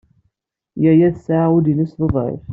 Jida 0.81 1.09
tesɛa 1.15 1.45
ul-nnes 1.55 1.91
d 1.97 1.99
uḍɛif. 2.05 2.43